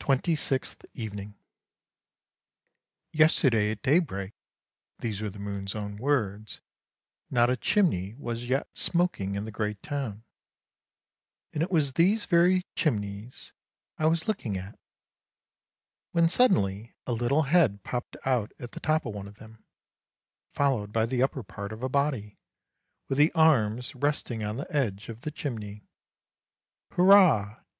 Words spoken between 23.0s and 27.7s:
with the arms resting on the edge of the chimney.' Hurrah